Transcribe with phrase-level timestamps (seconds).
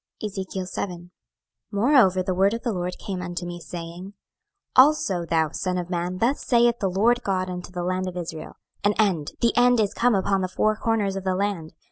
[0.23, 1.09] 26:007:001
[1.71, 4.13] Moreover the word of the LORD came unto me, saying,
[4.75, 8.17] 26:007:002 Also, thou son of man, thus saith the Lord GOD unto the land of
[8.17, 8.53] Israel;
[8.83, 11.73] An end, the end is come upon the four corners of the land.